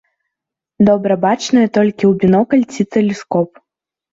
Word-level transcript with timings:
Добра 0.87 1.17
бачныя 1.27 1.67
толькі 1.79 2.03
ў 2.09 2.13
бінокль 2.25 2.67
ці 2.73 2.81
тэлескоп. 2.97 3.63